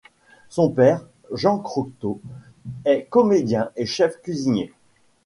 [0.49, 2.21] Son père, Jean Croteau,
[2.85, 4.73] est comédien et chef cuisinier.